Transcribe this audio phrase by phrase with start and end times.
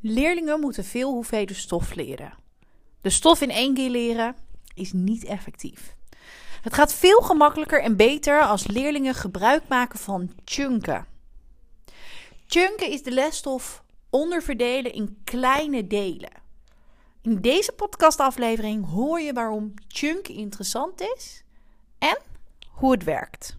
[0.00, 2.34] Leerlingen moeten veel hoeveelheden stof leren.
[3.00, 4.36] De stof in één keer leren
[4.74, 5.96] is niet effectief.
[6.62, 11.06] Het gaat veel gemakkelijker en beter als leerlingen gebruik maken van chunken.
[12.46, 16.32] Chunken is de lesstof onderverdelen in kleine delen.
[17.22, 21.42] In deze podcastaflevering hoor je waarom chunken interessant is
[21.98, 22.18] en
[22.68, 23.57] hoe het werkt.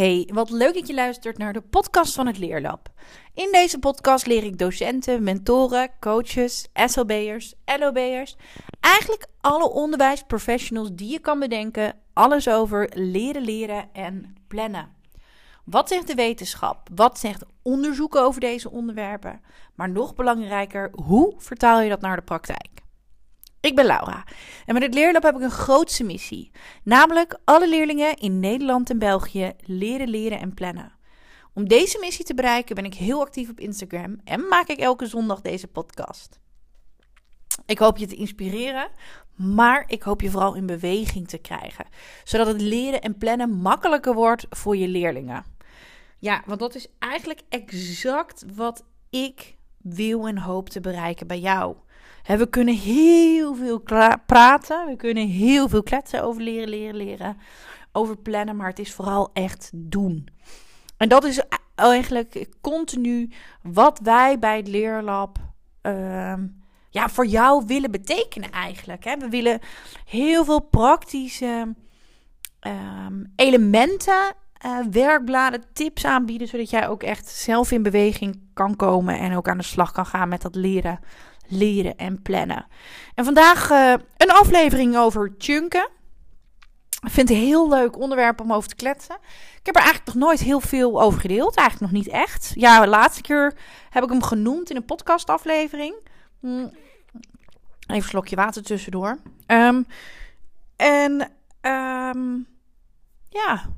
[0.00, 2.88] Hey, wat leuk dat je luistert naar de podcast van het Leerlab.
[3.34, 8.36] In deze podcast leer ik docenten, mentoren, coaches, SLB'ers, LOB'ers,
[8.80, 14.88] eigenlijk alle onderwijsprofessionals die je kan bedenken, alles over leren leren en plannen.
[15.64, 16.88] Wat zegt de wetenschap?
[16.94, 19.40] Wat zegt onderzoek over deze onderwerpen?
[19.74, 22.69] Maar nog belangrijker, hoe vertaal je dat naar de praktijk?
[23.60, 24.24] Ik ben Laura
[24.66, 26.50] en met het Leerlab heb ik een grootste missie.
[26.82, 30.92] Namelijk alle leerlingen in Nederland en België leren leren en plannen.
[31.54, 35.06] Om deze missie te bereiken ben ik heel actief op Instagram en maak ik elke
[35.06, 36.38] zondag deze podcast.
[37.66, 38.88] Ik hoop je te inspireren,
[39.34, 41.86] maar ik hoop je vooral in beweging te krijgen.
[42.24, 45.44] Zodat het leren en plannen makkelijker wordt voor je leerlingen.
[46.18, 51.76] Ja, want dat is eigenlijk exact wat ik wil en hoop te bereiken bij jou.
[52.26, 53.80] We kunnen heel veel
[54.26, 57.36] praten, we kunnen heel veel kletsen over leren, leren, leren,
[57.92, 60.28] over plannen, maar het is vooral echt doen.
[60.96, 61.42] En dat is
[61.74, 63.30] eigenlijk continu
[63.62, 65.38] wat wij bij het Leerlab
[65.80, 66.46] ehm,
[66.90, 69.04] ja, voor jou willen betekenen eigenlijk.
[69.04, 69.60] We willen
[70.04, 71.74] heel veel praktische
[72.60, 74.34] ehm, elementen
[74.66, 79.48] uh, werkbladen, tips aanbieden, zodat jij ook echt zelf in beweging kan komen en ook
[79.48, 80.98] aan de slag kan gaan met dat leren,
[81.50, 82.66] leren en plannen.
[83.14, 85.88] En vandaag uh, een aflevering over chunken.
[87.02, 89.16] Ik vind het een heel leuk onderwerp om over te kletsen.
[89.58, 91.56] Ik heb er eigenlijk nog nooit heel veel over gedeeld.
[91.56, 92.52] Eigenlijk nog niet echt.
[92.54, 93.54] Ja, de laatste keer
[93.90, 95.94] heb ik hem genoemd in een podcastaflevering.
[96.40, 96.46] Hm.
[96.46, 96.74] Even
[97.86, 99.18] een slokje water tussendoor.
[99.46, 99.86] Um,
[100.76, 102.46] en um,
[103.28, 103.68] ja,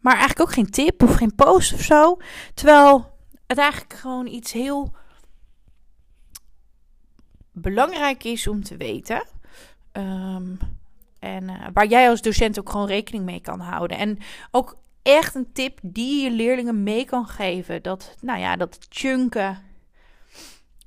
[0.00, 2.16] maar eigenlijk ook geen tip of geen post of zo.
[2.54, 3.12] Terwijl
[3.46, 4.92] het eigenlijk gewoon iets heel
[7.60, 9.22] belangrijk is om te weten.
[9.92, 10.54] Ehm,
[11.18, 13.98] en uh, waar jij als docent ook gewoon rekening mee kan houden.
[13.98, 14.18] En
[14.50, 17.82] ook echt een tip die je leerlingen mee kan geven.
[17.82, 19.58] Dat, nou ja, dat chunken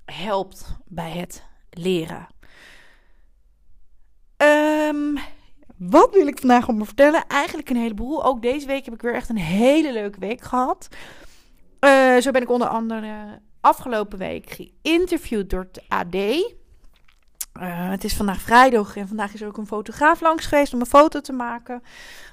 [0.05, 2.27] helpt bij het leren.
[4.37, 5.17] Um,
[5.77, 7.27] wat wil ik vandaag om me vertellen?
[7.27, 8.25] Eigenlijk een heleboel.
[8.25, 10.87] Ook deze week heb ik weer echt een hele leuke week gehad.
[11.79, 14.49] Uh, zo ben ik onder andere afgelopen week
[14.81, 16.15] geïnterviewd door het AD.
[17.51, 20.79] Eh, het is vandaag vrijdag en vandaag is er ook een fotograaf langs geweest om
[20.79, 21.83] een foto te maken.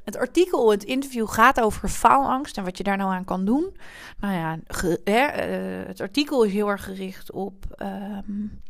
[0.04, 3.76] Het artikel, het interview gaat over faalangst en wat je daar nou aan kan doen.
[4.18, 4.58] Nou ja,
[5.04, 5.48] hè,
[5.80, 8.60] uh, het artikel is heel erg gericht op um,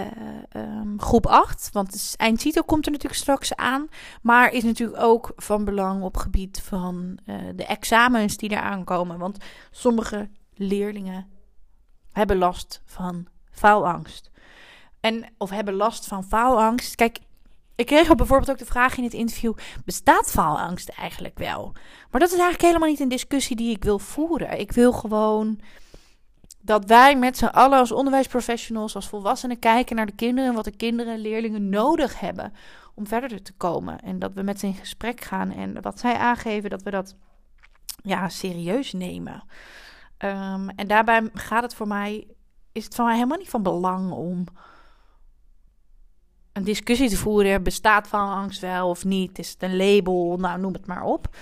[0.00, 1.70] uh, groep 8.
[1.72, 3.88] Want eindcito komt er natuurlijk straks aan.
[4.22, 7.18] Maar is natuurlijk ook van belang op gebied van
[7.54, 9.18] de examens die eraan komen.
[9.18, 9.38] Want
[9.70, 11.26] sommige leerlingen
[12.12, 14.30] hebben last van faalangst.
[15.06, 16.94] En, of hebben last van faalangst.
[16.94, 17.18] Kijk,
[17.74, 21.72] ik kreeg bijvoorbeeld ook de vraag in het interview: bestaat faalangst eigenlijk wel?
[22.10, 24.58] Maar dat is eigenlijk helemaal niet een discussie die ik wil voeren.
[24.58, 25.60] Ik wil gewoon
[26.60, 30.64] dat wij met z'n allen als onderwijsprofessionals, als volwassenen kijken naar de kinderen en wat
[30.64, 32.52] de kinderen en leerlingen nodig hebben
[32.94, 34.00] om verder te komen.
[34.00, 37.16] En dat we met ze in gesprek gaan en wat zij aangeven, dat we dat
[38.02, 39.44] ja, serieus nemen.
[40.18, 42.26] Um, en daarbij gaat het voor mij,
[42.72, 44.46] is het voor mij helemaal niet van belang om
[46.56, 47.62] een discussie te voeren.
[47.62, 49.38] Bestaat van angst wel of niet?
[49.38, 50.36] Is het een label?
[50.40, 51.36] Nou, noem het maar op.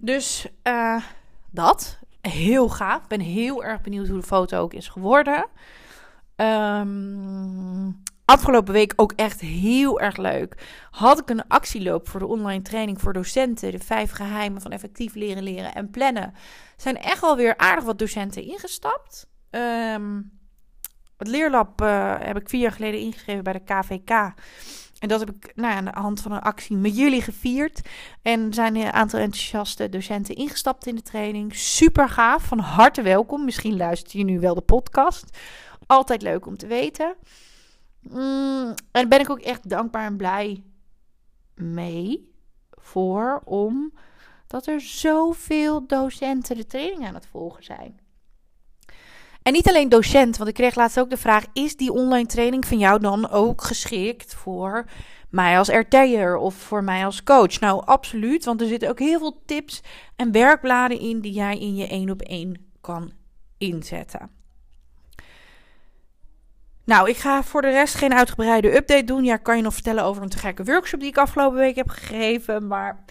[0.01, 1.03] dus uh,
[1.51, 3.03] dat heel gaaf.
[3.03, 5.47] Ik ben heel erg benieuwd hoe de foto ook is geworden.
[6.37, 10.69] Um, afgelopen week ook echt heel erg leuk.
[10.91, 13.73] Had ik een actieloop voor de online training voor docenten.
[13.73, 16.35] De vijf geheimen van effectief leren, leren en plannen.
[16.77, 19.29] Zijn echt alweer aardig wat docenten ingestapt.
[19.51, 20.40] Um,
[21.21, 24.11] het leerlab uh, heb ik vier jaar geleden ingeschreven bij de KVK.
[24.99, 27.81] En dat heb ik nou, aan de hand van een actie met jullie gevierd.
[28.23, 31.55] En zijn een aantal enthousiaste docenten ingestapt in de training.
[31.55, 33.45] Super gaaf, van harte welkom.
[33.45, 35.39] Misschien luister je nu wel de podcast.
[35.87, 37.15] Altijd leuk om te weten.
[38.01, 40.63] Mm, en ben ik ook echt dankbaar en blij
[41.55, 42.33] mee
[42.71, 43.43] voor.
[43.45, 48.01] Omdat er zoveel docenten de training aan het volgen zijn.
[49.43, 52.67] En niet alleen docent, want ik kreeg laatst ook de vraag: is die online training
[52.67, 54.85] van jou dan ook geschikt voor
[55.29, 57.61] mij als RT'er of voor mij als coach?
[57.61, 59.83] Nou, absoluut, want er zitten ook heel veel tips
[60.17, 63.13] en werkbladen in die jij in je één op één kan
[63.59, 64.31] inzetten.
[66.85, 69.25] Nou, ik ga voor de rest geen uitgebreide update doen.
[69.25, 71.89] Ja, kan je nog vertellen over een te gekke workshop die ik afgelopen week heb
[71.89, 72.67] gegeven.
[72.67, 73.05] Maar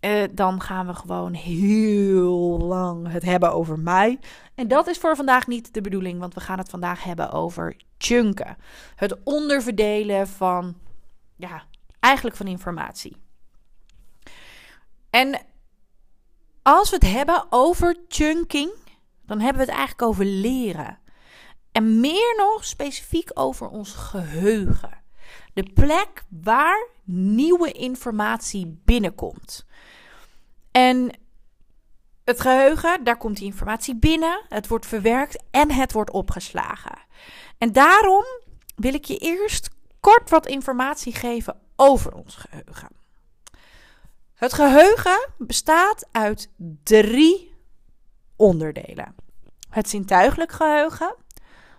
[0.00, 4.18] uh, dan gaan we gewoon heel lang het hebben over mij.
[4.58, 7.76] En dat is voor vandaag niet de bedoeling, want we gaan het vandaag hebben over
[7.98, 8.56] chunken.
[8.94, 10.76] Het onderverdelen van,
[11.36, 11.64] ja,
[12.00, 13.16] eigenlijk van informatie.
[15.10, 15.40] En
[16.62, 18.70] als we het hebben over chunking,
[19.26, 20.98] dan hebben we het eigenlijk over leren.
[21.72, 25.02] En meer nog specifiek over ons geheugen.
[25.54, 29.66] De plek waar nieuwe informatie binnenkomt.
[30.70, 31.10] En
[32.28, 36.98] het geheugen, daar komt die informatie binnen, het wordt verwerkt en het wordt opgeslagen.
[37.58, 38.24] En daarom
[38.76, 39.70] wil ik je eerst
[40.00, 42.88] kort wat informatie geven over ons geheugen.
[44.34, 46.50] Het geheugen bestaat uit
[46.82, 47.54] drie
[48.36, 49.14] onderdelen:
[49.70, 51.14] het zintuigelijk geheugen,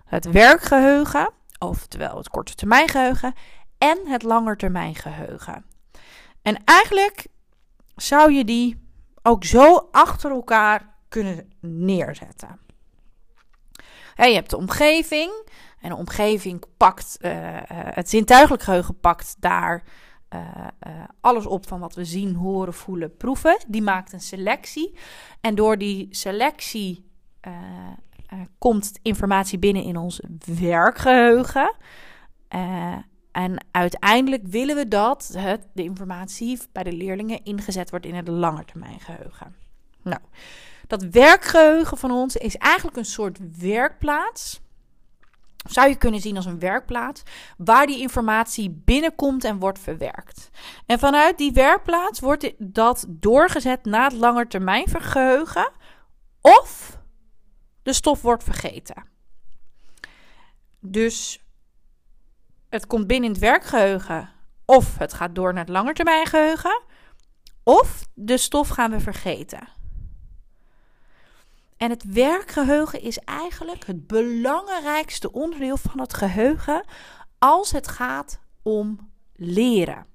[0.05, 1.29] het werkgeheugen,
[1.59, 3.33] oftewel het korte termijn geheugen,
[3.77, 5.65] en het langetermijn geheugen.
[6.41, 7.27] En eigenlijk
[7.95, 8.88] zou je die
[9.24, 12.60] ook zo achter elkaar kunnen neerzetten.
[14.16, 15.48] je hebt de omgeving.
[15.80, 17.31] En de omgeving pakt, uh,
[17.71, 19.83] het zintuigelijk geheugen pakt daar
[20.33, 20.42] uh,
[21.21, 23.60] alles op van wat we zien, horen, voelen, proeven.
[23.68, 24.98] Die maakt een selectie.
[25.42, 27.07] En door die selectie
[28.57, 30.21] komt informatie binnen in ons
[30.60, 31.75] werkgeheugen.
[33.31, 38.27] En uiteindelijk willen we dat het, de informatie bij de leerlingen ingezet wordt in het
[38.27, 39.55] langetermijngeheugen.
[40.01, 40.19] Nou,
[40.87, 44.61] dat werkgeheugen van ons is eigenlijk een soort werkplaats.
[45.69, 47.23] Zou je kunnen zien als een werkplaats
[47.57, 50.49] waar die informatie binnenkomt en wordt verwerkt.
[50.85, 55.71] En vanuit die werkplaats wordt dat doorgezet naar het langetermijngeheugen
[56.41, 56.99] of
[57.83, 59.03] de stof wordt vergeten.
[60.79, 61.43] Dus
[62.69, 64.30] het komt binnen in het werkgeheugen.
[64.66, 66.81] Of het gaat door naar het langetermijngeheugen.
[67.63, 69.68] Of de stof gaan we vergeten.
[71.77, 76.86] En het werkgeheugen is eigenlijk het belangrijkste onderdeel van het geheugen
[77.38, 80.06] als het gaat om leren.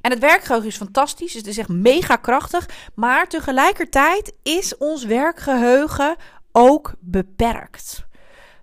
[0.00, 6.16] En het werkgeheugen is fantastisch, het is echt mega krachtig, maar tegelijkertijd is ons werkgeheugen
[6.52, 8.06] ook beperkt.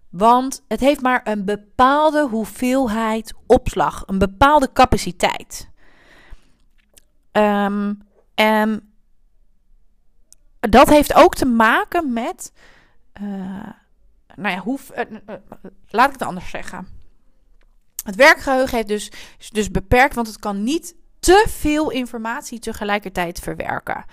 [0.10, 5.70] Want het heeft maar een bepaalde hoeveelheid opslag, een bepaalde capaciteit.
[7.32, 8.02] Um,
[8.36, 8.94] en
[10.60, 12.54] dat heeft ook te maken met.
[13.22, 13.68] Uh,
[14.36, 14.80] nou ja, hoe.
[14.96, 15.36] Uh, uh,
[15.88, 16.88] laat ik het anders zeggen.
[18.04, 23.40] Het werkgeheugen heeft dus, is dus beperkt, want het kan niet te veel informatie tegelijkertijd
[23.40, 24.06] verwerken.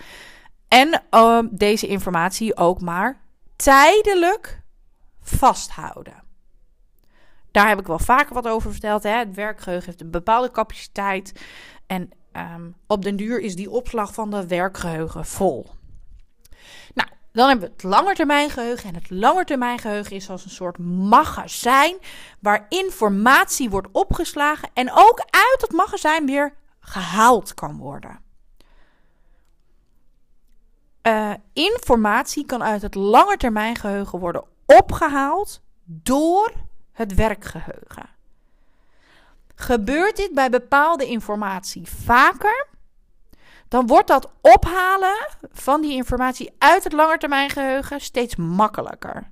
[0.67, 3.21] En ehm, deze informatie ook maar
[3.55, 4.61] tijdelijk
[5.29, 6.23] vasthouden.
[7.51, 9.03] Daar heb ik wel vaker wat over verteld.
[9.03, 9.09] Hè?
[9.09, 11.41] Het werkgeheugen heeft een bepaalde capaciteit.
[11.87, 15.69] En um, op den duur is die opslag van de werkgeheugen vol.
[16.93, 18.89] Nou, dan hebben we het langetermijngeheugen.
[18.89, 21.95] En het langetermijngeheugen is als een soort magazijn
[22.39, 28.19] waar informatie wordt opgeslagen en ook uit het magazijn weer gehaald kan worden.
[31.07, 36.53] Uh, informatie kan uit het langetermijngeheugen worden opgehaald door
[36.91, 38.09] het werkgeheugen.
[39.55, 42.67] Gebeurt dit bij bepaalde informatie vaker,
[43.67, 49.29] dan wordt dat ophalen van die informatie uit het langetermijngeheugen steeds makkelijker.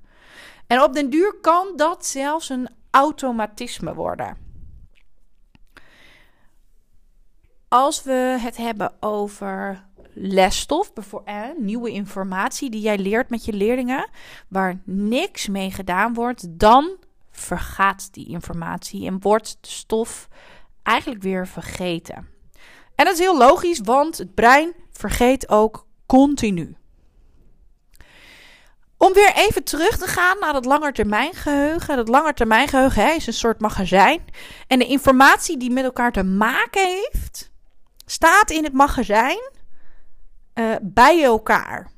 [0.66, 4.36] En op den duur kan dat zelfs een automatisme worden.
[7.68, 9.84] Als we het hebben over
[10.18, 14.10] lesstof, bijvoorbeeld nieuwe informatie die jij leert met je leerlingen,
[14.48, 16.96] waar niks mee gedaan wordt, dan
[17.30, 20.28] vergaat die informatie en wordt de stof
[20.82, 22.28] eigenlijk weer vergeten.
[22.94, 26.76] En dat is heel logisch, want het brein vergeet ook continu.
[28.98, 31.96] Om weer even terug te gaan naar het langetermijngeheugen.
[31.96, 34.24] Dat langetermijngeheugen hè, is een soort magazijn.
[34.66, 37.50] En de informatie die met elkaar te maken heeft,
[38.06, 39.50] staat in het magazijn
[40.58, 41.90] uh, bij elkaar.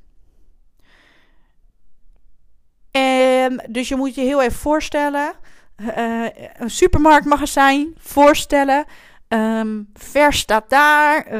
[2.90, 5.32] Um, dus je moet je heel even voorstellen.
[5.76, 8.84] Uh, een supermarktmagazijn voorstellen.
[9.28, 11.32] Um, vers staat daar.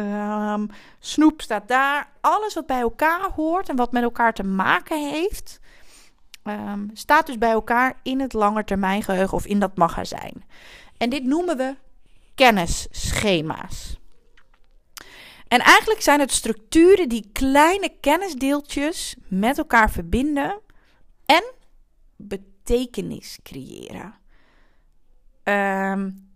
[0.53, 2.09] Um, snoep staat daar.
[2.21, 5.61] Alles wat bij elkaar hoort en wat met elkaar te maken heeft.
[6.93, 10.45] staat dus bij elkaar in het langetermijngeheugen of in dat magazijn.
[10.97, 11.75] En dit noemen we
[12.35, 13.99] kennisschema's.
[15.49, 20.61] En eigenlijk zijn het structuren die kleine kennisdeeltjes met elkaar verbinden
[21.26, 21.52] en
[22.17, 24.14] betekenis creëren.
[25.45, 26.28] Um,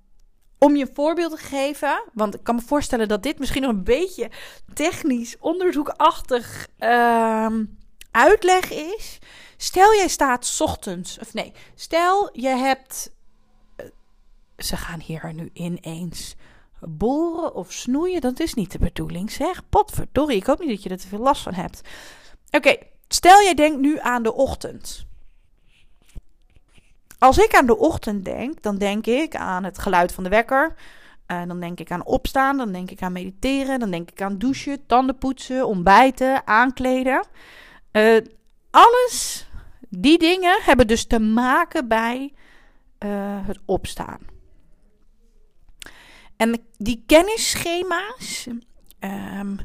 [0.62, 3.71] om je een voorbeeld te geven, want ik kan me voorstellen dat dit misschien nog
[3.71, 4.31] een beetje
[4.75, 7.59] technisch, onderzoekachtig uh,
[8.11, 9.19] uitleg is.
[9.57, 13.12] Stel jij staat ochtends, of nee, stel je hebt.
[13.76, 13.87] Eh,
[14.57, 16.35] ze gaan hier nu ineens
[16.89, 18.21] boren of snoeien.
[18.21, 19.69] Dat is niet de bedoeling, zeg.
[19.69, 21.81] Potverdorie, ik hoop niet dat je er te veel last van hebt.
[22.51, 22.77] Oké,
[23.09, 25.07] stel jij denkt nu aan de ochtend.
[27.19, 30.75] Als ik aan de ochtend denk, dan denk ik aan het geluid van de wekker.
[31.27, 34.39] Uh, dan denk ik aan opstaan, dan denk ik aan mediteren, dan denk ik aan
[34.39, 37.27] douchen, tanden poetsen, ontbijten, aankleden.
[37.93, 38.21] Uh,
[38.71, 39.47] alles,
[39.89, 42.33] die dingen hebben dus te maken bij
[43.05, 43.11] uh,
[43.47, 44.32] het opstaan.
[46.42, 48.46] En die kennisschema's
[49.00, 49.58] um,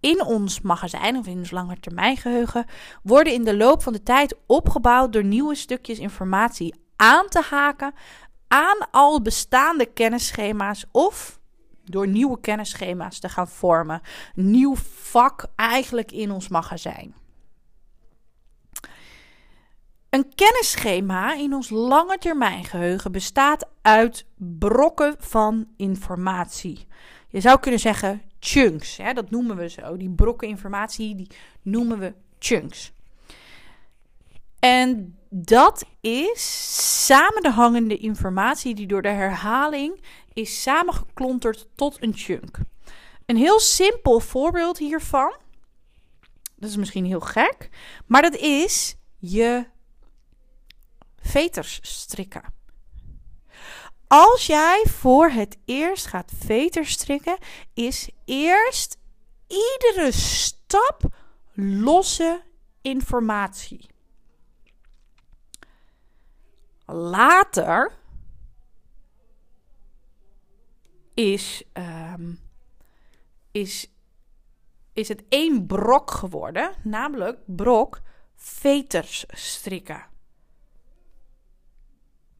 [0.00, 2.66] in ons magazijn of in ons langetermijngeheugen
[3.02, 7.94] worden in de loop van de tijd opgebouwd door nieuwe stukjes informatie aan te haken
[8.48, 11.40] aan al bestaande kennisschema's of
[11.84, 14.00] door nieuwe kennisschema's te gaan vormen.
[14.34, 17.14] Nieuw vak eigenlijk in ons magazijn.
[20.14, 26.86] Een kennisschema in ons lange termijn geheugen bestaat uit brokken van informatie.
[27.28, 29.96] Je zou kunnen zeggen chunks, hè, dat noemen we zo.
[29.96, 31.30] Die brokken informatie die
[31.62, 32.92] noemen we chunks.
[34.58, 40.02] En dat is samenhangende informatie die door de herhaling
[40.32, 42.58] is samengeklonterd tot een chunk.
[43.26, 45.36] Een heel simpel voorbeeld hiervan,
[46.56, 47.68] dat is misschien heel gek,
[48.06, 49.72] maar dat is je
[51.24, 52.42] veters strikken.
[54.06, 57.38] Als jij voor het eerst gaat veters strikken,
[57.72, 58.98] is eerst
[59.46, 61.02] iedere stap
[61.52, 62.42] losse
[62.82, 63.86] informatie.
[66.86, 67.92] Later
[71.14, 72.40] is, um,
[73.50, 73.90] is,
[74.92, 78.00] is het één brok geworden, namelijk brok
[78.36, 80.12] veters strikken.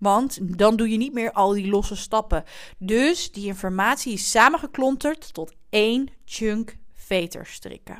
[0.04, 2.44] Want dan doe je niet meer al die losse stappen.
[2.78, 7.98] Dus die informatie is samengeklonterd tot één chunk veters strikken.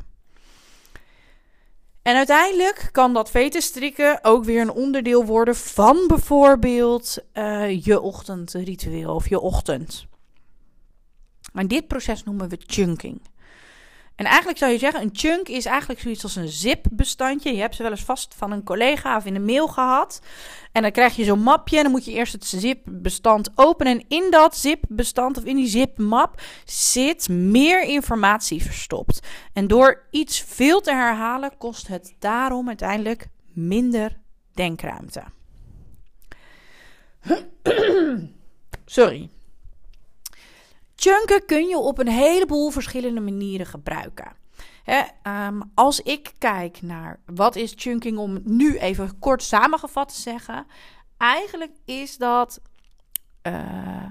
[2.03, 9.15] En uiteindelijk kan dat veterstrikken ook weer een onderdeel worden van bijvoorbeeld uh, je ochtendritueel
[9.15, 10.07] of je ochtend.
[11.53, 13.21] En dit proces noemen we chunking.
[14.17, 17.55] En eigenlijk zou je zeggen, een chunk is eigenlijk zoiets als een zip-bestandje.
[17.55, 20.21] Je hebt ze wel eens vast van een collega of in een mail gehad.
[20.73, 23.93] En dan krijg je zo'n mapje en dan moet je eerst het zip-bestand openen.
[23.93, 29.27] En in dat zip-bestand of in die zip-map zit meer informatie verstopt.
[29.53, 34.19] En door iets veel te herhalen kost het daarom uiteindelijk minder
[34.53, 35.23] denkruimte.
[38.85, 39.31] Sorry.
[41.05, 44.33] Chunken kun je op een heleboel verschillende manieren gebruiken.
[44.85, 50.67] Ehm, als ik kijk naar wat is chunking, om nu even kort samengevat te zeggen.
[51.17, 52.61] Eigenlijk is dat
[53.43, 54.07] uh,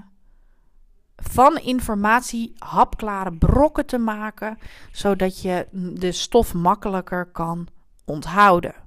[1.16, 4.58] van informatie hapklare brokken te maken,
[4.92, 7.68] zodat je de stof makkelijker kan
[8.04, 8.83] onthouden.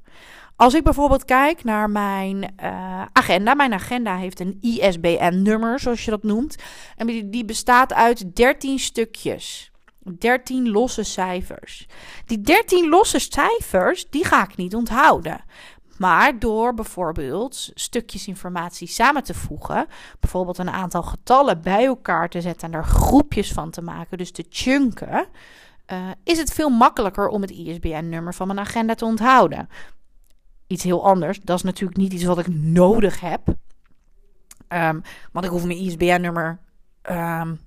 [0.57, 3.53] Als ik bijvoorbeeld kijk naar mijn uh, agenda.
[3.53, 6.55] Mijn agenda heeft een ISBN-nummer, zoals je dat noemt.
[6.95, 9.71] En die, bestaat uit 13 stukjes.
[10.17, 11.87] 13 losse cijfers.
[12.25, 15.43] Die 13 losse cijfers, die ga ik niet onthouden.
[15.97, 19.87] Maar door bijvoorbeeld stukjes informatie samen te voegen,
[20.19, 24.31] bijvoorbeeld een aantal getallen bij elkaar te zetten en er groepjes van te maken, dus
[24.31, 25.27] te chunken,
[25.91, 29.69] uh, is het veel makkelijker om het ISBN-nummer van mijn agenda te onthouden
[30.67, 31.41] iets heel anders.
[31.41, 33.47] Dat is natuurlijk niet iets wat ik nodig heb.
[34.69, 36.59] Um, want ik hoef mijn ISBN-nummer
[37.09, 37.59] um,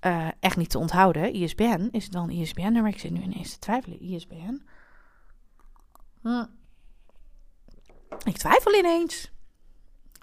[0.00, 1.34] uh, echt niet te onthouden.
[1.34, 2.92] ISBN, is dan ISBN-nummer?
[2.92, 4.02] Ik zit nu ineens te twijfelen.
[4.02, 4.62] ISBN.
[6.20, 6.44] Hm.
[8.24, 9.32] Ik twijfel ineens.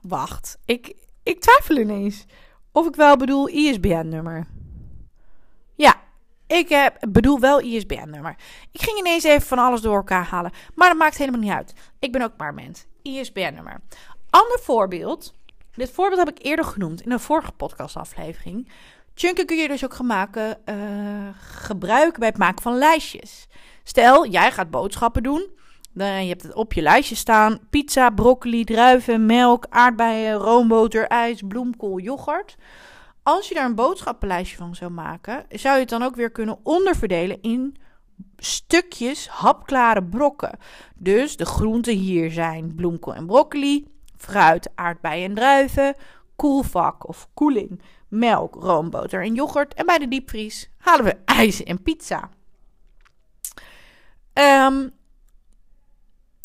[0.01, 2.25] Wacht, ik, ik twijfel ineens.
[2.71, 4.47] Of ik wel bedoel ISBN-nummer.
[5.75, 6.01] Ja,
[6.51, 8.35] ik heb, bedoel wel ISBN-nummer.
[8.71, 10.51] Ik ging ineens even van alles door elkaar halen.
[10.75, 11.73] Maar dat maakt helemaal niet uit.
[11.99, 12.85] Ik ben ook maar mens.
[13.01, 13.81] ISBN-nummer.
[14.29, 15.33] Ander voorbeeld.
[15.75, 18.71] Dit voorbeeld heb ik eerder genoemd in een vorige podcastaflevering.
[19.13, 20.75] Chunken kun je dus ook maken, uh,
[21.41, 23.47] gebruiken bij het maken van lijstjes.
[23.83, 25.49] Stel, jij gaat boodschappen doen.
[25.93, 31.41] Dan, je hebt het op je lijstje staan: pizza, broccoli, druiven, melk, aardbeien, roomboter, ijs,
[31.47, 32.55] bloemkool, yoghurt.
[33.31, 36.59] Als je daar een boodschappenlijstje van zou maken, zou je het dan ook weer kunnen
[36.63, 37.77] onderverdelen in
[38.37, 40.57] stukjes hapklare brokken.
[40.95, 45.95] Dus de groenten hier zijn bloemkool en broccoli, fruit, aardbeien en druiven,
[46.35, 49.73] koelvak of koeling, melk, roomboter en yoghurt.
[49.73, 52.29] En bij de diepvries halen we ijs en pizza.
[54.33, 54.91] Um,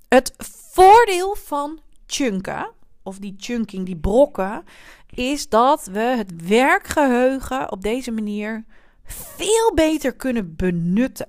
[0.08, 0.34] het
[0.72, 2.70] voordeel van chunken,
[3.06, 4.64] of die chunking, die brokken,
[5.14, 8.64] is dat we het werkgeheugen op deze manier
[9.04, 11.28] veel beter kunnen benutten.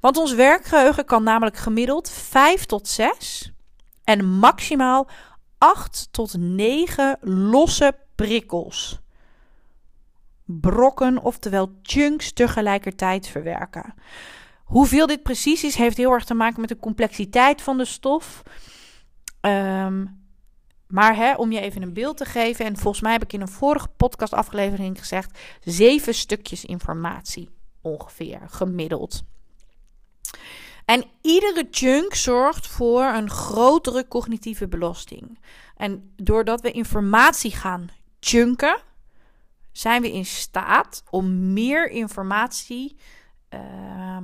[0.00, 3.52] Want ons werkgeheugen kan namelijk gemiddeld 5 tot 6
[4.04, 5.08] en maximaal
[5.58, 9.00] 8 tot 9 losse prikkels.
[10.44, 13.94] Brokken, oftewel chunks, tegelijkertijd verwerken.
[14.64, 18.42] Hoeveel dit precies is, heeft heel erg te maken met de complexiteit van de stof.
[19.40, 20.21] Um,
[20.92, 23.40] maar hè, om je even een beeld te geven, en volgens mij heb ik in
[23.40, 29.22] een vorige podcastaflevering gezegd: zeven stukjes informatie ongeveer gemiddeld.
[30.84, 35.38] En iedere chunk zorgt voor een grotere cognitieve belasting.
[35.76, 37.88] En doordat we informatie gaan
[38.20, 38.80] chunken,
[39.72, 42.96] zijn we in staat om meer informatie
[43.50, 44.16] uh,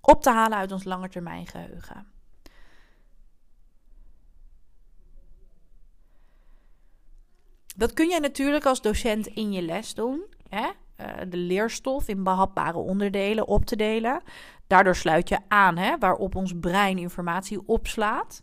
[0.00, 2.17] op te halen uit ons langetermijngeheugen.
[7.78, 10.22] Dat kun je natuurlijk als docent in je les doen.
[10.48, 10.66] Hè?
[11.00, 14.20] Uh, de leerstof in behapbare onderdelen op te delen.
[14.66, 18.42] Daardoor sluit je aan hè, waarop ons brein informatie opslaat.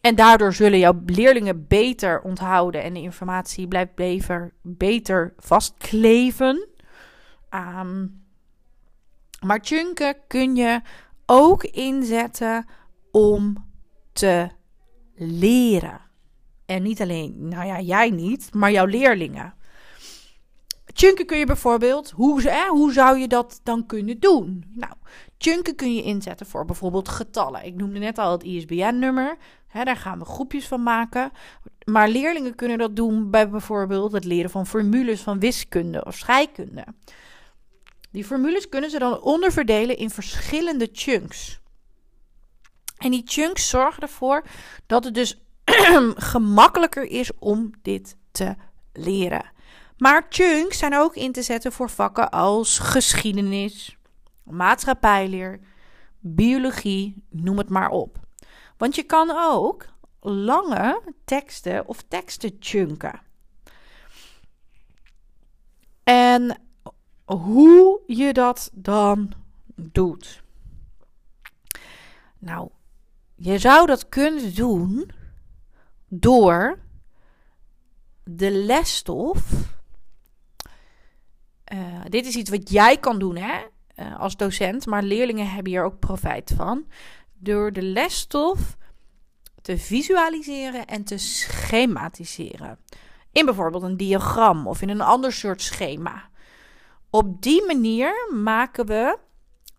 [0.00, 6.68] En daardoor zullen jouw leerlingen beter onthouden en de informatie blijft beter, beter vastkleven.
[7.54, 8.24] Um,
[9.46, 10.80] maar chunken kun je
[11.26, 12.66] ook inzetten
[13.10, 13.66] om
[14.12, 14.48] te
[15.14, 16.07] leren.
[16.68, 19.54] En niet alleen, nou ja, jij niet, maar jouw leerlingen.
[20.86, 24.64] Chunken kun je bijvoorbeeld, hoe, hoe zou je dat dan kunnen doen?
[24.74, 24.92] Nou,
[25.38, 27.64] chunken kun je inzetten voor bijvoorbeeld getallen.
[27.64, 29.36] Ik noemde net al het ISBN-nummer.
[29.84, 31.30] Daar gaan we groepjes van maken.
[31.84, 36.84] Maar leerlingen kunnen dat doen bij bijvoorbeeld het leren van formules van wiskunde of scheikunde.
[38.10, 41.60] Die formules kunnen ze dan onderverdelen in verschillende chunks.
[42.96, 44.44] En die chunks zorgen ervoor
[44.86, 45.47] dat het dus
[46.32, 48.54] gemakkelijker is om dit te
[48.92, 49.50] leren.
[49.96, 53.96] Maar chunks zijn ook in te zetten voor vakken als geschiedenis,
[54.42, 55.60] maatschappijleer,
[56.20, 58.18] biologie, noem het maar op.
[58.76, 59.86] Want je kan ook
[60.20, 63.20] lange teksten of teksten chunken.
[66.04, 66.60] En
[67.24, 69.32] hoe je dat dan
[69.74, 70.42] doet.
[72.38, 72.68] Nou,
[73.34, 75.10] je zou dat kunnen doen
[76.08, 76.78] door
[78.24, 79.52] de lesstof.
[81.72, 83.58] Uh, dit is iets wat jij kan doen hè,
[83.96, 86.86] uh, als docent, maar leerlingen hebben hier ook profijt van.
[87.34, 88.76] Door de lesstof
[89.62, 92.78] te visualiseren en te schematiseren.
[93.32, 96.30] In bijvoorbeeld een diagram of in een ander soort schema.
[97.10, 99.18] Op die manier maken we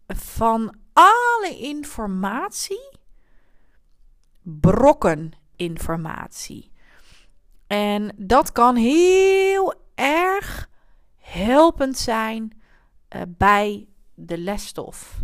[0.08, 2.98] van alle informatie
[4.42, 6.72] brokken informatie.
[7.68, 10.70] En dat kan heel erg
[11.16, 12.62] helpend zijn
[13.16, 15.22] uh, bij de lesstof.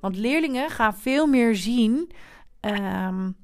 [0.00, 2.12] Want leerlingen gaan veel meer zien
[2.60, 3.36] um,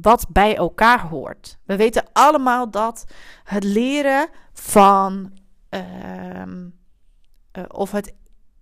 [0.00, 1.58] wat bij elkaar hoort.
[1.64, 3.04] We weten allemaal dat
[3.44, 5.32] het leren van
[5.70, 8.14] uh, uh, of het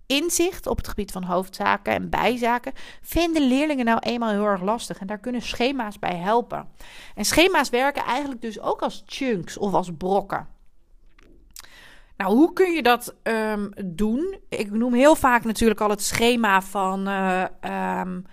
[0.05, 4.99] inzicht op het gebied van hoofdzaken en bijzaken vinden leerlingen nou eenmaal heel erg lastig.
[4.99, 6.67] En daar kunnen schema's bij helpen.
[7.15, 10.47] En schema's werken eigenlijk dus ook als chunks of als brokken.
[12.17, 14.37] Nou, hoe kun je dat um, doen?
[14.49, 17.45] Ik noem heel vaak natuurlijk al het schema van uh,
[17.99, 18.25] um,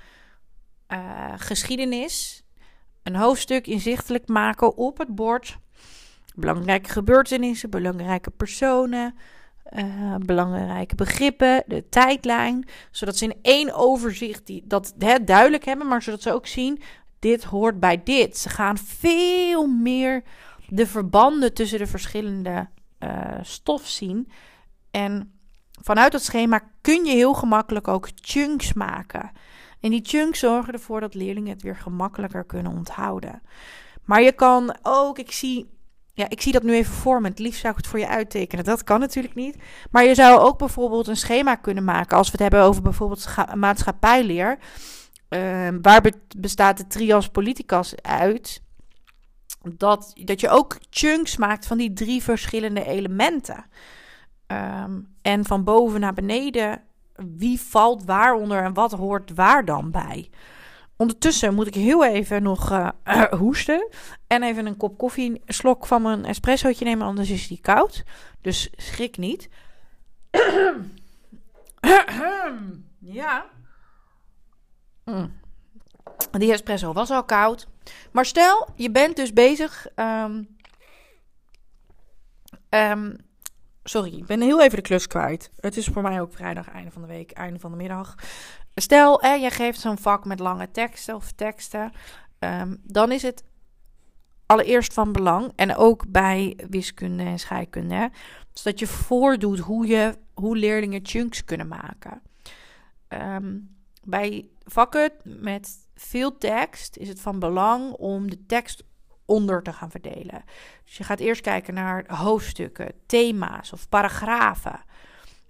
[0.88, 2.44] uh, geschiedenis.
[3.02, 5.58] Een hoofdstuk inzichtelijk maken op het bord.
[6.34, 9.14] Belangrijke gebeurtenissen, belangrijke personen,
[9.76, 15.86] uh, belangrijke begrippen, de tijdlijn, zodat ze in één overzicht die, dat hè, duidelijk hebben,
[15.86, 16.82] maar zodat ze ook zien,
[17.18, 18.36] dit hoort bij dit.
[18.36, 20.22] Ze gaan veel meer
[20.68, 24.28] de verbanden tussen de verschillende uh, stof zien.
[24.90, 25.32] En
[25.82, 29.30] vanuit dat schema kun je heel gemakkelijk ook chunks maken.
[29.80, 33.42] En die chunks zorgen ervoor dat leerlingen het weer gemakkelijker kunnen onthouden.
[34.04, 35.70] Maar je kan ook, ik zie
[36.12, 37.28] ja, ik zie dat nu even voor me.
[37.28, 38.64] Het liefst zou ik het voor je uittekenen.
[38.64, 39.56] Dat kan natuurlijk niet.
[39.90, 42.16] Maar je zou ook bijvoorbeeld een schema kunnen maken.
[42.16, 44.58] Als we het hebben over bijvoorbeeld maatschappijleer.
[45.28, 48.62] Ehm, waar bestaat de trias politicas uit?
[49.76, 53.64] Dat, dat je ook chunks maakt van die drie verschillende elementen.
[54.46, 56.82] Ehm, en van boven naar beneden,
[57.38, 60.30] wie valt waaronder en wat hoort waar dan bij?
[61.00, 62.88] Ondertussen moet ik heel even nog uh,
[63.42, 63.88] hoesten.
[64.26, 68.02] En even een kop koffie, slok van mijn espressootje nemen, anders is die koud.
[68.40, 69.48] Dus schrik niet.
[72.98, 73.46] ja.
[75.04, 75.32] Mm.
[76.30, 77.66] Die espresso was al koud.
[78.12, 79.86] Maar stel, je bent dus bezig.
[79.96, 80.56] Um,
[82.70, 83.16] um,
[83.82, 85.50] sorry, ik ben heel even de klus kwijt.
[85.56, 88.14] Het is voor mij ook vrijdag, einde van de week, einde van de middag.
[88.80, 91.92] Stel, hè, je geeft zo'n vak met lange teksten of teksten.
[92.38, 93.44] Um, dan is het
[94.46, 98.10] allereerst van belang, en ook bij wiskunde en scheikunde,
[98.52, 102.22] dus dat je voordoet hoe, je, hoe leerlingen chunks kunnen maken.
[103.08, 108.84] Um, bij vakken met veel tekst is het van belang om de tekst
[109.24, 110.44] onder te gaan verdelen.
[110.84, 114.80] Dus je gaat eerst kijken naar hoofdstukken, thema's of paragrafen.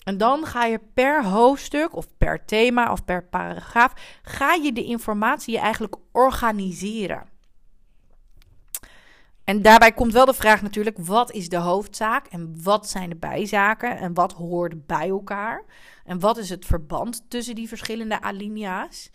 [0.04, 4.84] En dan ga je per hoofdstuk of per thema of per paragraaf ga je de
[4.84, 7.28] informatie eigenlijk organiseren.
[9.44, 13.16] En daarbij komt wel de vraag natuurlijk: wat is de hoofdzaak en wat zijn de
[13.16, 15.64] bijzaken en wat hoort bij elkaar?
[16.04, 19.10] En wat is het verband tussen die verschillende alinea's?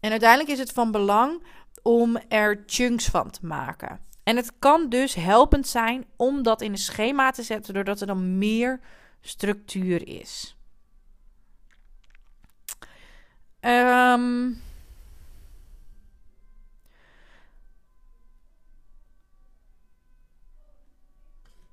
[0.00, 1.42] En uiteindelijk is het van belang
[1.82, 4.00] om er chunks van te maken.
[4.22, 8.06] En het kan dus helpend zijn om dat in een schema te zetten, doordat er
[8.06, 8.80] dan meer
[9.24, 10.56] structuur is.
[13.60, 14.62] Um,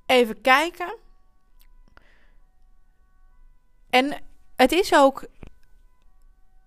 [0.06, 0.98] even kijken.
[3.90, 4.22] En
[4.56, 5.28] het is ook.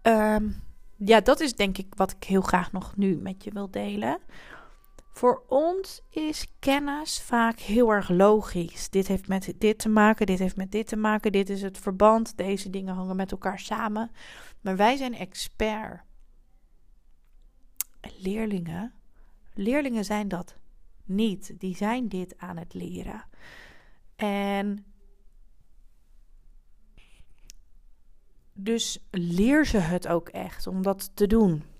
[0.02, 0.62] Um,
[0.96, 4.18] ja, dat is denk ik wat ik heel graag nog nu met je wil delen.
[5.14, 8.90] Voor ons is kennis vaak heel erg logisch.
[8.90, 11.78] Dit heeft met dit te maken, dit heeft met dit te maken, dit is het
[11.78, 14.10] verband, deze dingen hangen met elkaar samen.
[14.60, 16.00] Maar wij zijn expert.
[18.18, 18.92] Leerlingen,
[19.52, 20.56] leerlingen zijn dat
[21.04, 21.54] niet.
[21.58, 23.24] Die zijn dit aan het leren.
[24.16, 24.84] En
[28.52, 31.73] dus leer ze het ook echt om dat te doen.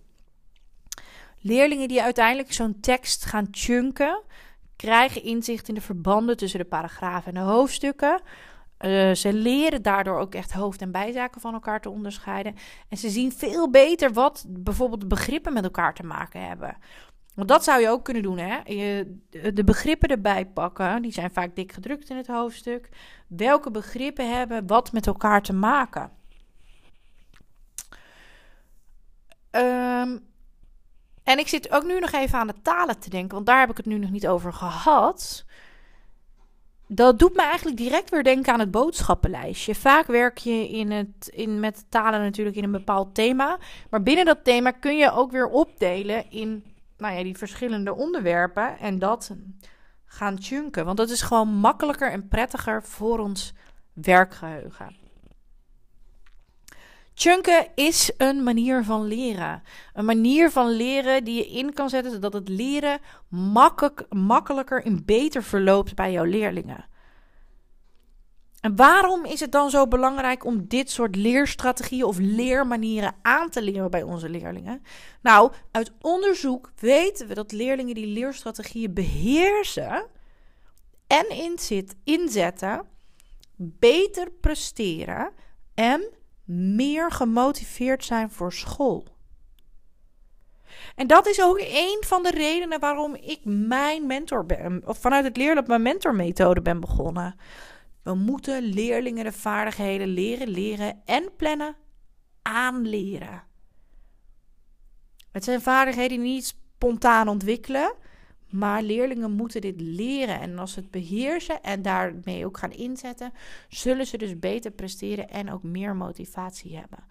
[1.47, 4.23] Leerlingen die uiteindelijk zo'n tekst gaan chunken,
[4.77, 8.21] krijgen inzicht in de verbanden tussen de paragrafen en de hoofdstukken.
[8.81, 12.55] Uh, ze leren daardoor ook echt hoofd- en bijzaken van elkaar te onderscheiden.
[12.89, 16.77] En ze zien veel beter wat bijvoorbeeld begrippen met elkaar te maken hebben.
[17.35, 18.59] Want dat zou je ook kunnen doen, hè?
[18.65, 19.19] Je,
[19.55, 22.89] de begrippen erbij pakken, die zijn vaak dik gedrukt in het hoofdstuk.
[23.29, 26.11] Welke begrippen hebben wat met elkaar te maken?
[29.51, 30.33] Um,
[31.25, 33.71] en ik zit ook nu nog even aan de talen te denken, want daar heb
[33.71, 35.45] ik het nu nog niet over gehad.
[36.87, 39.75] Dat doet me eigenlijk direct weer denken aan het boodschappenlijstje.
[39.75, 43.59] Vaak werk je in het, in, met talen natuurlijk in een bepaald thema.
[43.91, 46.65] Maar binnen dat thema kun je ook weer opdelen in
[46.99, 48.79] nou ja, die verschillende onderwerpen.
[48.79, 49.37] En dat
[50.05, 50.85] gaan chunken.
[50.85, 53.55] Want dat is gewoon makkelijker en prettiger voor ons
[53.93, 55.04] werkgeheugen.
[57.15, 59.63] Chunken is een manier van leren.
[59.93, 65.05] Een manier van leren die je in kan zetten zodat het leren makkelijk, makkelijker en
[65.05, 66.93] beter verloopt bij jouw leerlingen.
[68.61, 73.63] En waarom is het dan zo belangrijk om dit soort leerstrategieën of leermanieren aan te
[73.63, 74.83] leren bij onze leerlingen?
[75.23, 80.07] Nou, uit onderzoek weten we dat leerlingen die leerstrategieën beheersen
[81.07, 82.83] en inzet, inzetten,
[83.57, 85.31] beter presteren
[85.75, 86.13] en
[86.45, 89.13] meer gemotiveerd zijn voor school.
[90.95, 95.25] En dat is ook een van de redenen waarom ik mijn mentor ben, of vanuit
[95.25, 97.37] het leerlab mijn mentormethode ben begonnen.
[98.03, 101.77] We moeten leerlingen de vaardigheden leren, leren en plannen
[102.43, 103.43] aanleren.
[105.33, 107.95] Het zijn vaardigheden die niet spontaan ontwikkelen,
[108.55, 110.41] maar leerlingen moeten dit leren.
[110.41, 113.33] En als ze het beheersen en daarmee ook gaan inzetten,
[113.69, 117.05] zullen ze dus beter presteren en ook meer motivatie hebben.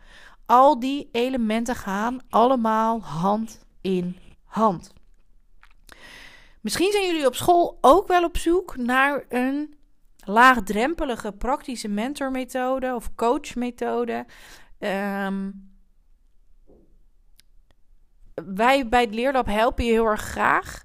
[0.46, 4.94] Al die elementen gaan allemaal hand in hand.
[6.62, 9.76] Misschien zijn jullie op school ook wel op zoek naar een
[10.26, 14.26] laagdrempelige praktische mentormethode of coachmethode.
[14.80, 15.72] Um,
[18.34, 20.84] wij bij het Leerlab helpen je heel erg graag.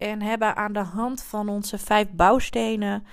[0.00, 3.04] En hebben aan de hand van onze vijf bouwstenen.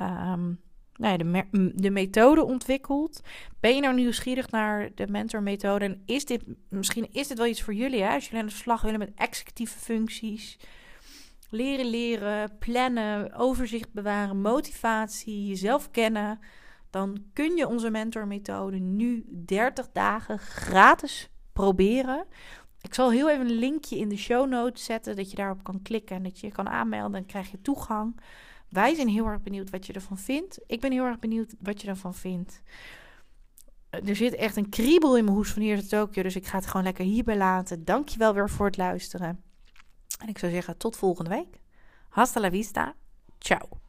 [0.00, 0.60] Um,
[0.94, 3.22] nou ja, de, de methode ontwikkeld.
[3.60, 5.84] Ben je nou nieuwsgierig naar de mentormethode?
[5.84, 8.14] En is dit, misschien is dit wel iets voor jullie, hè?
[8.14, 10.58] als jullie aan de slag willen met executieve functies.
[11.50, 16.38] Leren, leren, plannen, overzicht bewaren, motivatie, jezelf kennen.
[16.90, 22.26] Dan kun je onze mentormethode nu 30 dagen gratis proberen.
[22.90, 25.82] Ik zal heel even een linkje in de show notes zetten, dat je daarop kan
[25.82, 27.12] klikken en dat je je kan aanmelden.
[27.12, 28.20] Dan krijg je toegang.
[28.68, 30.58] Wij zijn heel erg benieuwd wat je ervan vindt.
[30.66, 32.62] Ik ben heel erg benieuwd wat je ervan vindt.
[33.90, 36.56] Er zit echt een kriebel in mijn hoes van hier tot Tokio, dus ik ga
[36.56, 37.84] het gewoon lekker hierbij laten.
[37.84, 39.42] Dankjewel weer voor het luisteren.
[40.18, 41.60] En ik zou zeggen tot volgende week.
[42.08, 42.94] Hasta la vista.
[43.38, 43.79] Ciao.